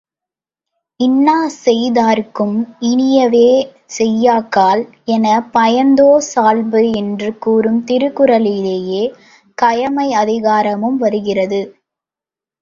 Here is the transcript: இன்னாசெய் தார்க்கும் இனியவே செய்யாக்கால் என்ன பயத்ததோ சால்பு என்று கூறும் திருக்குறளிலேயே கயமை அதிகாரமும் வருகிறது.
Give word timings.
இன்னாசெய் 0.99 1.91
தார்க்கும் 1.91 2.55
இனியவே 2.81 3.49
செய்யாக்கால் 3.97 4.81
என்ன 5.05 5.27
பயத்ததோ 5.53 6.09
சால்பு 6.31 6.81
என்று 6.93 7.29
கூறும் 7.37 7.79
திருக்குறளிலேயே 7.85 9.03
கயமை 9.57 10.09
அதிகாரமும் 10.15 10.97
வருகிறது. 10.97 11.61